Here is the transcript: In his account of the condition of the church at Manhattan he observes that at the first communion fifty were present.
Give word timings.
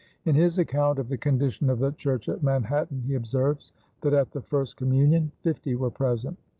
In 0.25 0.33
his 0.33 0.57
account 0.57 0.97
of 0.97 1.09
the 1.09 1.17
condition 1.19 1.69
of 1.69 1.77
the 1.77 1.91
church 1.91 2.27
at 2.27 2.41
Manhattan 2.41 3.03
he 3.05 3.13
observes 3.13 3.71
that 4.01 4.13
at 4.13 4.31
the 4.31 4.41
first 4.41 4.75
communion 4.75 5.31
fifty 5.43 5.75
were 5.75 5.91
present. 5.91 6.39